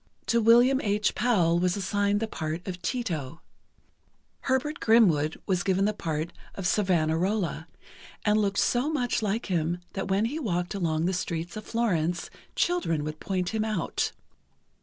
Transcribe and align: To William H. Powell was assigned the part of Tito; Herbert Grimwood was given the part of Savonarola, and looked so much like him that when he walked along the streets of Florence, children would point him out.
To 0.25 0.41
William 0.41 0.81
H. 0.81 1.13
Powell 1.13 1.59
was 1.59 1.77
assigned 1.77 2.21
the 2.21 2.27
part 2.27 2.67
of 2.67 2.81
Tito; 2.81 3.39
Herbert 4.39 4.79
Grimwood 4.79 5.39
was 5.45 5.61
given 5.61 5.85
the 5.85 5.93
part 5.93 6.33
of 6.55 6.65
Savonarola, 6.65 7.67
and 8.25 8.41
looked 8.41 8.57
so 8.57 8.89
much 8.91 9.21
like 9.21 9.45
him 9.45 9.77
that 9.93 10.07
when 10.07 10.25
he 10.25 10.39
walked 10.39 10.73
along 10.73 11.05
the 11.05 11.13
streets 11.13 11.55
of 11.55 11.65
Florence, 11.65 12.31
children 12.55 13.03
would 13.03 13.19
point 13.19 13.49
him 13.49 13.63
out. 13.63 14.11